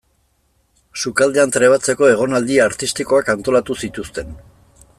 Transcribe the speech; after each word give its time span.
Sukaldean 1.01 1.53
trebatzeko 1.57 2.09
egonaldi 2.13 2.57
artistikoak 2.65 3.29
antolatu 3.35 3.77
zituzten. 3.85 4.33